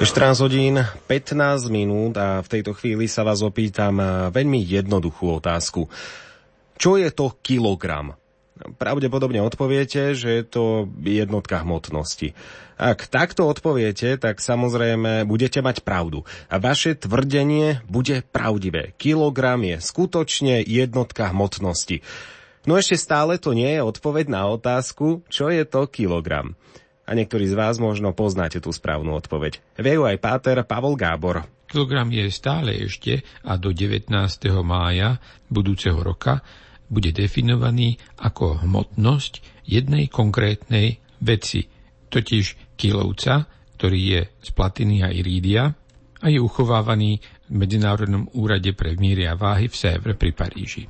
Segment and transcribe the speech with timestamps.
[0.00, 4.00] 14 hodín 15 minút a v tejto chvíli sa vás opýtam
[4.32, 5.92] veľmi jednoduchú otázku.
[6.80, 8.16] Čo je to kilogram?
[8.80, 12.32] Pravdepodobne odpoviete, že je to jednotka hmotnosti.
[12.80, 16.24] Ak takto odpoviete, tak samozrejme budete mať pravdu.
[16.48, 18.96] A vaše tvrdenie bude pravdivé.
[18.96, 22.00] Kilogram je skutočne jednotka hmotnosti.
[22.64, 26.56] No ešte stále to nie je odpoveď na otázku, čo je to kilogram
[27.10, 29.58] a niektorí z vás možno poznáte tú správnu odpoveď.
[29.82, 31.42] Vie aj páter Pavol Gábor.
[31.66, 34.14] Kilogram je stále ešte a do 19.
[34.62, 35.18] mája
[35.50, 36.46] budúceho roka
[36.86, 41.66] bude definovaný ako hmotnosť jednej konkrétnej veci,
[42.10, 43.46] totiž kilovca,
[43.78, 45.70] ktorý je z platiny a irídia
[46.20, 50.84] a je uchovávaný v Medzinárodnom úrade pre miery a váhy v Sèvre pri Paríži.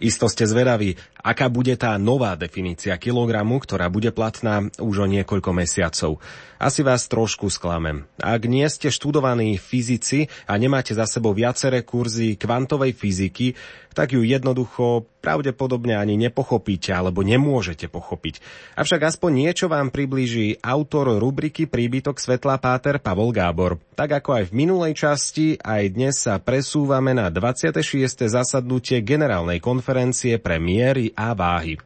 [0.00, 5.52] Isto ste zvedaví, aká bude tá nová definícia kilogramu, ktorá bude platná už o niekoľko
[5.52, 6.24] mesiacov.
[6.56, 8.08] Asi vás trošku sklamem.
[8.16, 13.52] Ak nie ste študovaní fyzici a nemáte za sebou viaceré kurzy kvantovej fyziky,
[13.92, 18.40] tak ju jednoducho pravdepodobne ani nepochopíte alebo nemôžete pochopiť.
[18.78, 23.76] Avšak aspoň niečo vám priblíži autor rubriky Príbytok svetla Páter Pavol Gábor.
[23.94, 28.26] Tak ako aj v minulej časti, aj dnes sa presúvame na 26.
[28.26, 31.76] zasadnutie Generálnej konferencie pre miery a váhy.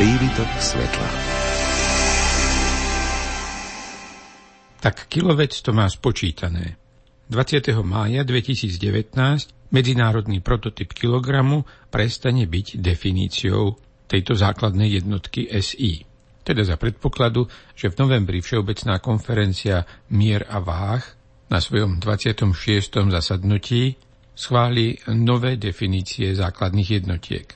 [0.00, 1.19] Prívitok svetla.
[4.80, 6.80] Tak kilovec to má spočítané.
[7.28, 7.70] 20.
[7.84, 9.12] mája 2019
[9.70, 13.76] medzinárodný prototyp kilogramu prestane byť definíciou
[14.10, 16.02] tejto základnej jednotky SI.
[16.42, 21.04] Teda za predpokladu, že v novembri Všeobecná konferencia Mier a váh
[21.52, 22.50] na svojom 26.
[23.12, 23.94] zasadnutí
[24.34, 27.46] schváli nové definície základných jednotiek.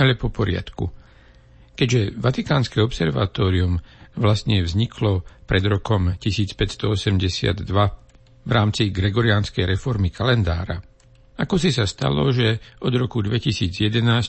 [0.00, 0.88] Ale po poriadku–
[1.80, 3.80] Keďže Vatikánske observatórium
[4.20, 7.64] vlastne vzniklo pred rokom 1582
[8.44, 10.84] v rámci gregoriánskej reformy kalendára,
[11.40, 13.80] ako si sa stalo, že od roku 2011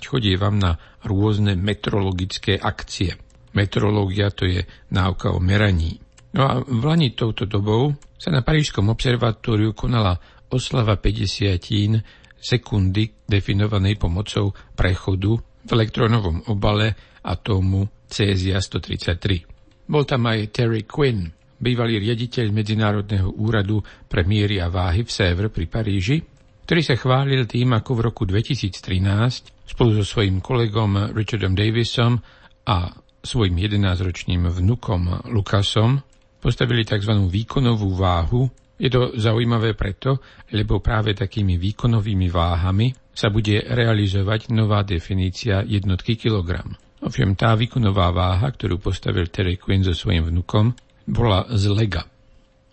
[0.08, 3.20] chodí vám na rôzne metrologické akcie.
[3.52, 4.64] Metrológia to je
[4.96, 6.00] náuka o meraní.
[6.32, 10.16] No a v Lani touto dobou sa na Parížskom observatóriu konala
[10.48, 15.36] oslava 50 sekundy definovanej pomocou prechodu
[15.68, 16.96] v elektronovom obale
[17.28, 19.51] atómu Cézia-133.
[19.92, 21.28] Bol tam aj Terry Quinn,
[21.60, 26.24] bývalý riaditeľ Medzinárodného úradu pre miery a váhy v Sèvre pri Paríži,
[26.64, 32.24] ktorý sa chválil tým, ako v roku 2013 spolu so svojím kolegom Richardom Davisom
[32.72, 36.00] a svojim 11-ročným vnukom Lukasom
[36.40, 37.28] postavili tzv.
[37.28, 38.48] výkonovú váhu.
[38.80, 40.24] Je to zaujímavé preto,
[40.56, 46.80] lebo práve takými výkonovými váhami sa bude realizovať nová definícia jednotky kilogram.
[47.02, 50.78] Ovšem tá výkonová váha, ktorú postavil Terry Quinn so svojím vnukom,
[51.10, 52.06] bola z lega.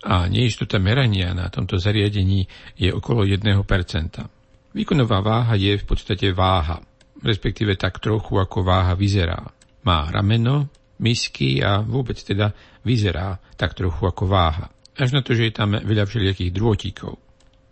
[0.05, 2.45] A neistota merania na tomto zariadení
[2.77, 3.43] je okolo 1%.
[4.71, 6.79] Výkonová váha je v podstate váha,
[7.19, 9.41] respektíve tak trochu ako váha vyzerá.
[9.83, 10.69] Má rameno,
[11.01, 12.53] misky a vôbec teda
[12.85, 14.69] vyzerá tak trochu ako váha.
[14.95, 17.17] Až na to, že je tam veľa všelijakých drôtikov.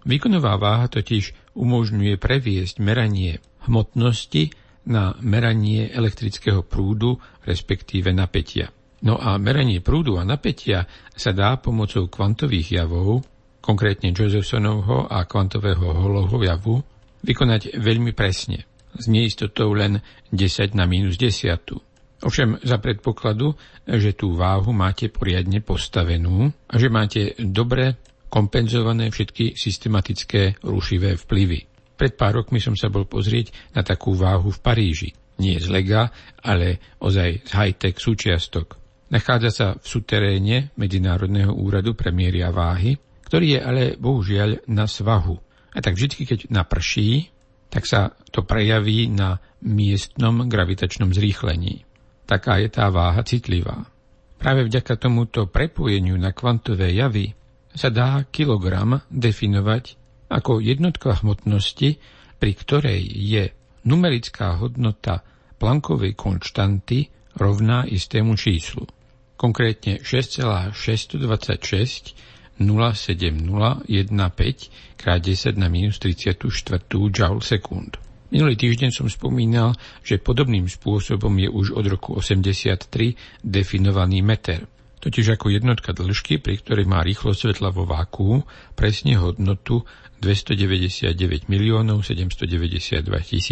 [0.07, 4.55] Výkonová váha totiž umožňuje previesť meranie hmotnosti
[4.87, 8.71] na meranie elektrického prúdu, respektíve napätia.
[9.03, 13.21] No a meranie prúdu a napätia sa dá pomocou kvantových javov,
[13.61, 16.75] konkrétne Josephsonovho a kvantového holovho javu,
[17.21, 18.65] vykonať veľmi presne,
[18.95, 22.23] s neistotou len 10 na minus 10.
[22.25, 23.53] Ovšem za predpokladu,
[23.85, 31.76] že tú váhu máte poriadne postavenú a že máte dobre kompenzované všetky systematické rušivé vplyvy.
[31.97, 35.09] Pred pár rokmi som sa bol pozrieť na takú váhu v Paríži.
[35.41, 36.13] Nie z lega,
[36.45, 38.77] ale ozaj z high-tech súčiastok.
[39.09, 44.85] Nachádza sa v suteréne Medzinárodného úradu pre miery a váhy, ktorý je ale bohužiaľ na
[44.85, 45.35] svahu.
[45.73, 47.33] A tak vždy, keď naprší,
[47.67, 51.83] tak sa to prejaví na miestnom gravitačnom zrýchlení.
[52.27, 53.87] Taká je tá váha citlivá.
[54.37, 57.33] Práve vďaka tomuto prepojeniu na kvantové javy
[57.73, 61.95] sa dá kilogram definovať ako jednotka hmotnosti,
[62.37, 63.49] pri ktorej je
[63.87, 65.23] numerická hodnota
[65.57, 68.85] Planckovej konštanty rovná istému číslu,
[69.39, 72.13] konkrétne 6,626
[72.57, 73.85] 07015
[74.97, 76.41] krát 10 na minus 34
[77.13, 78.01] joule sekúnd.
[78.27, 79.71] Minulý týždeň som spomínal,
[80.03, 84.67] že podobným spôsobom je už od roku 83 definovaný meter.
[84.97, 88.41] totiž ako jednotka dĺžky, pri ktorej má rýchlosť svetla vo váku
[88.75, 89.85] presne hodnotu
[90.19, 93.03] 299 miliónov 792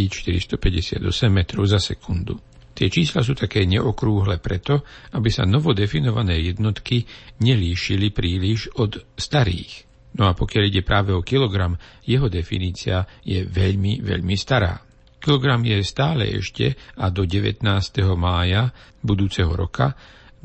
[0.09, 2.41] 458 metrov za sekundu.
[2.75, 4.83] Tie čísla sú také neokrúhle preto,
[5.15, 7.07] aby sa novodefinované jednotky
[7.39, 9.87] nelíšili príliš od starých.
[10.19, 14.75] No a pokiaľ ide práve o kilogram, jeho definícia je veľmi, veľmi stará.
[15.23, 17.63] Kilogram je stále ešte a do 19.
[18.19, 19.95] mája budúceho roka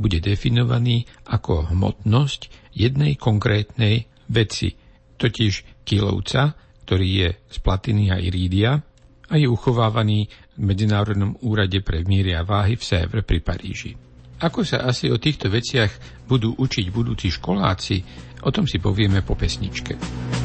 [0.00, 4.72] bude definovaný ako hmotnosť jednej konkrétnej veci,
[5.20, 6.54] totiž kilovca,
[6.86, 8.78] ktorý je z platiny a irídia
[9.26, 13.98] a je uchovávaný v Medzinárodnom úrade pre míry a váhy v Sèvre pri Paríži.
[14.40, 18.02] Ako sa asi o týchto veciach budú učiť budúci školáci,
[18.46, 20.39] o tom si povieme po pesničke.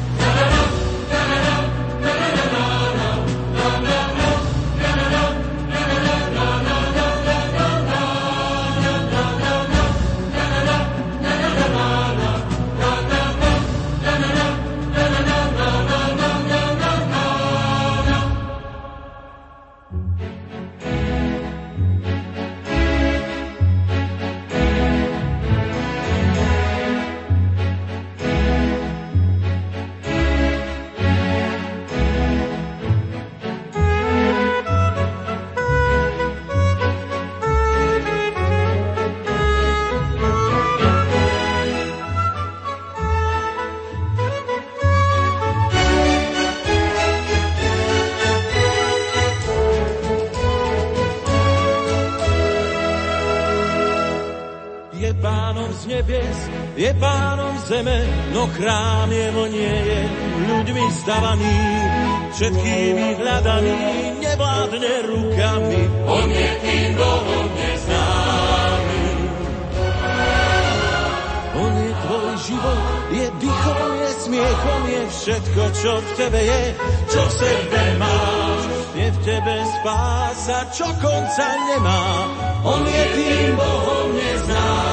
[58.56, 60.00] Chrám jeho nie je
[60.48, 61.58] ľuďmi stavaný,
[62.32, 63.78] všetkými hľadaný,
[64.24, 65.80] nevládne rukami.
[66.08, 69.04] On je tým Bohom neznámy.
[71.56, 72.82] On je tvoj život,
[73.12, 76.62] je dýchom, je smiechom, je všetko, čo v tebe je,
[77.12, 78.62] čo v sebe máš.
[78.96, 82.04] Je v tebe spása, čo konca nemá.
[82.64, 84.85] On je tým Bohom neznámy.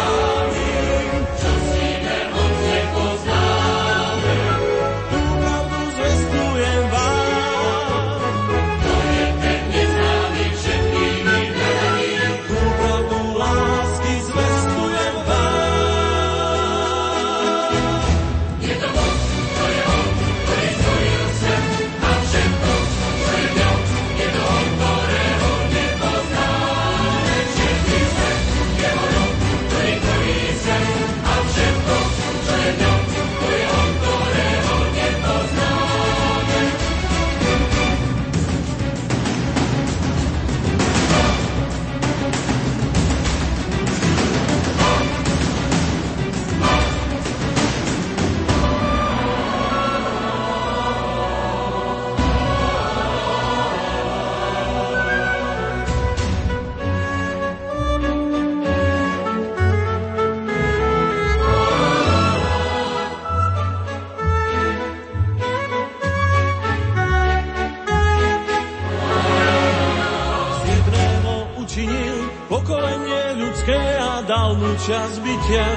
[74.83, 75.67] Čas bytia,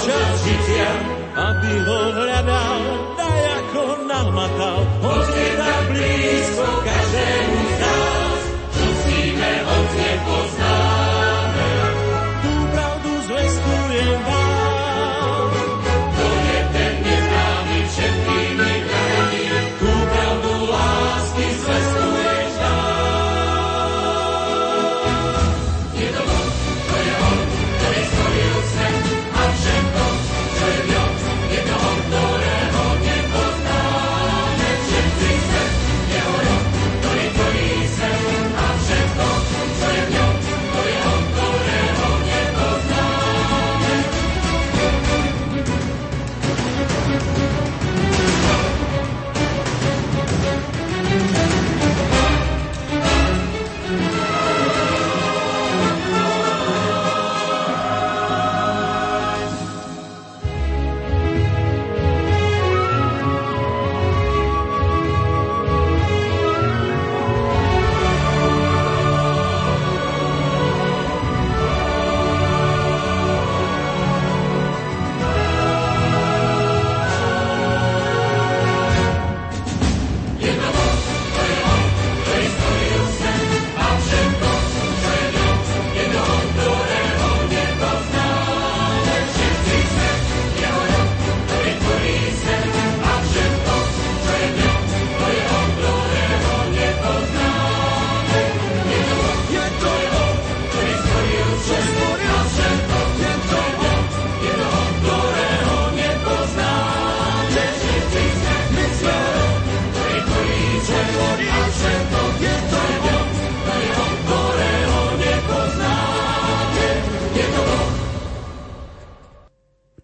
[0.00, 0.90] čas žitia,
[1.36, 2.75] aby ho hľadal,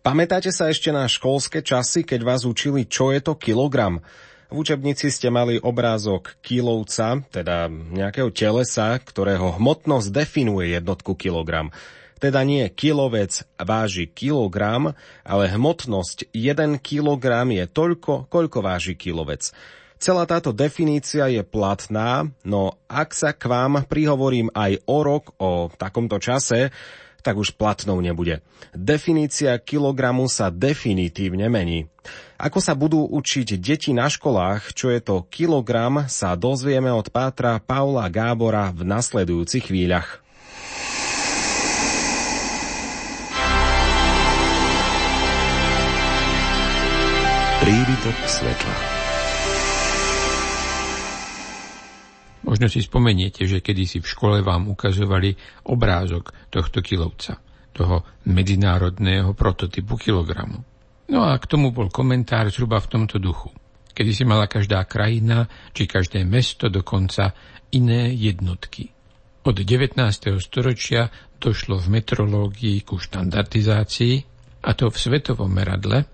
[0.03, 4.03] Pamätáte sa ešte na školské časy, keď vás učili, čo je to kilogram?
[4.51, 11.71] V učebnici ste mali obrázok kilovca, teda nejakého telesa, ktorého hmotnosť definuje jednotku kilogram.
[12.19, 19.55] Teda nie kilovec váži kilogram, ale hmotnosť 1 kilogram je toľko, koľko váži kilovec.
[20.03, 25.71] Celá táto definícia je platná, no ak sa k vám prihovorím aj o rok o
[25.71, 26.75] takomto čase,
[27.23, 28.43] tak už platnou nebude.
[28.75, 31.89] Definícia kilogramu sa definitívne mení.
[32.43, 37.63] Ako sa budú učiť deti na školách, čo je to kilogram, sa dozvieme od pátra
[37.63, 40.19] Paula Gábora v nasledujúcich chvíľach.
[47.63, 48.92] Príbytok svetla.
[52.53, 55.33] Možno si spomeniete, že kedysi v škole vám ukazovali
[55.73, 57.41] obrázok tohto kilovca,
[57.73, 60.61] toho medzinárodného prototypu kilogramu.
[61.09, 63.49] No a k tomu bol komentár zhruba v tomto duchu.
[63.97, 67.33] Kedy si mala každá krajina, či každé mesto dokonca
[67.73, 68.93] iné jednotky.
[69.49, 69.97] Od 19.
[70.37, 71.09] storočia
[71.41, 74.15] došlo v metrológii ku štandardizácii,
[74.61, 76.05] a to v svetovom meradle,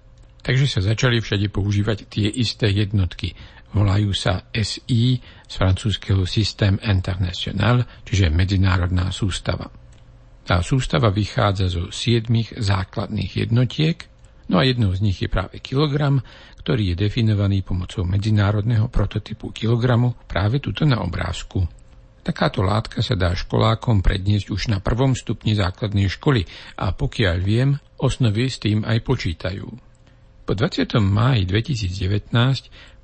[0.40, 3.34] takže sa začali všade používať tie isté jednotky,
[3.68, 9.68] Volajú sa SI z francúzského Systém International, čiže medzinárodná sústava.
[10.48, 14.08] Tá sústava vychádza zo siedmých základných jednotiek,
[14.48, 16.24] no a jednou z nich je práve kilogram,
[16.64, 21.68] ktorý je definovaný pomocou medzinárodného prototypu kilogramu práve tuto na obrázku.
[22.24, 26.48] Takáto látka sa dá školákom predniesť už na prvom stupni základnej školy
[26.80, 29.87] a pokiaľ viem, osnovy s tým aj počítajú.
[30.48, 30.96] Po 20.
[31.04, 32.32] máji 2019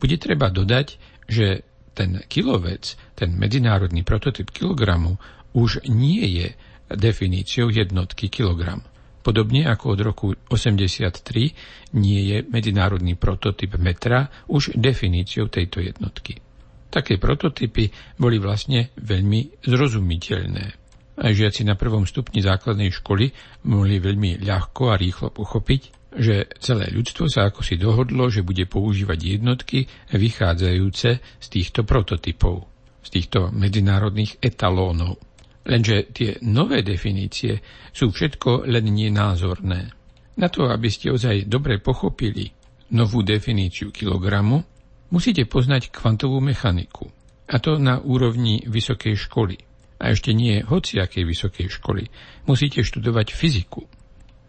[0.00, 0.96] bude treba dodať,
[1.28, 1.60] že
[1.92, 5.20] ten kilovec, ten medzinárodný prototyp kilogramu,
[5.52, 6.56] už nie je
[6.88, 8.80] definíciou jednotky kilogram.
[9.20, 16.40] Podobne ako od roku 83 nie je medzinárodný prototyp metra už definíciou tejto jednotky.
[16.88, 20.64] Také prototypy boli vlastne veľmi zrozumiteľné.
[21.20, 23.28] Žiaci na prvom stupni základnej školy
[23.68, 28.64] mohli veľmi ľahko a rýchlo pochopiť, že celé ľudstvo sa ako si dohodlo, že bude
[28.70, 32.66] používať jednotky vychádzajúce z týchto prototypov,
[33.02, 35.18] z týchto medzinárodných etalónov.
[35.64, 37.58] Lenže tie nové definície
[37.90, 39.80] sú všetko len nenázorné.
[40.34, 42.50] Na to, aby ste ozaj dobre pochopili
[42.92, 44.60] novú definíciu kilogramu,
[45.08, 47.08] musíte poznať kvantovú mechaniku.
[47.48, 49.56] A to na úrovni vysokej školy.
[50.02, 52.10] A ešte nie hociakej vysokej školy.
[52.44, 53.86] Musíte študovať fyziku.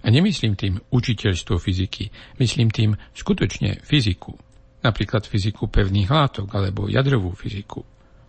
[0.05, 4.37] A nemyslím tým učiteľstvo fyziky, myslím tým skutočne fyziku.
[4.85, 7.81] Napríklad fyziku pevných látok alebo jadrovú fyziku.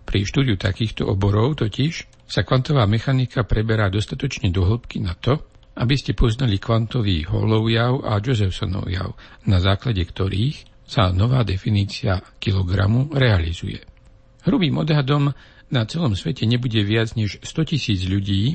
[0.09, 5.37] Pri štúdiu takýchto oborov totiž sa kvantová mechanika preberá dostatočne do hĺbky na to,
[5.77, 9.13] aby ste poznali kvantový Hallov jav a Josephsonov jav,
[9.45, 13.85] na základe ktorých sa nová definícia kilogramu realizuje.
[14.49, 15.35] Hrubým odhadom
[15.67, 18.55] na celom svete nebude viac než 100 tisíc ľudí,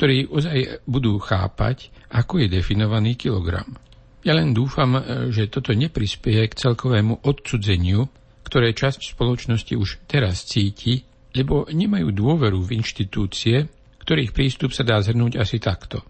[0.00, 3.76] ktorí ozaj budú chápať, ako je definovaný kilogram.
[4.24, 8.08] Ja len dúfam, e, že toto neprispieje k celkovému odcudzeniu,
[8.40, 11.04] ktoré časť spoločnosti už teraz cíti,
[11.36, 13.68] lebo nemajú dôveru v inštitúcie,
[14.00, 16.00] ktorých prístup sa dá zhrnúť asi takto.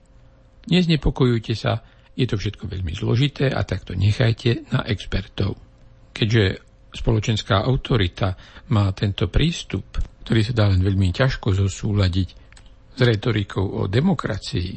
[0.71, 1.83] Neznepokojujte sa,
[2.15, 5.59] je to všetko veľmi zložité a takto nechajte na expertov.
[6.15, 6.63] Keďže
[6.95, 8.39] spoločenská autorita
[8.71, 12.50] má tento prístup, ktorý sa dá len veľmi ťažko zosúľadiť
[13.01, 14.77] s retorikou o demokracii,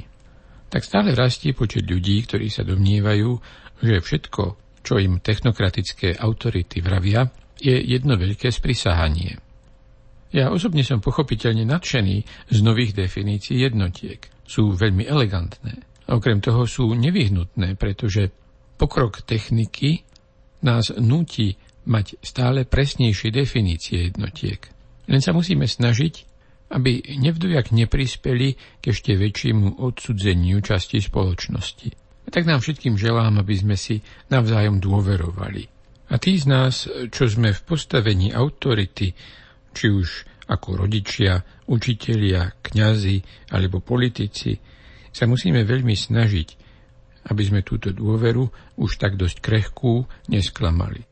[0.72, 3.30] tak stále rastie počet ľudí, ktorí sa domnievajú,
[3.84, 4.44] že všetko,
[4.80, 7.28] čo im technokratické autority vravia,
[7.60, 9.36] je jedno veľké sprisahanie.
[10.32, 12.16] Ja osobne som pochopiteľne nadšený
[12.50, 14.24] z nových definícií jednotiek.
[14.48, 15.84] Sú veľmi elegantné.
[16.08, 18.32] Okrem toho sú nevyhnutné, pretože
[18.80, 20.08] pokrok techniky
[20.64, 24.64] nás nutí mať stále presnejšie definície jednotiek.
[25.12, 26.33] Len sa musíme snažiť
[26.74, 31.94] aby nevdojak neprispeli k ešte väčšiemu odsudzeniu časti spoločnosti.
[32.34, 34.02] Tak nám všetkým želám, aby sme si
[34.34, 35.70] navzájom dôverovali.
[36.10, 39.14] A tí z nás, čo sme v postavení autority,
[39.74, 41.40] či už ako rodičia,
[41.70, 44.58] učitelia, kňazi alebo politici,
[45.14, 46.50] sa musíme veľmi snažiť,
[47.30, 48.44] aby sme túto dôveru
[48.82, 51.06] už tak dosť krehkú nesklamali.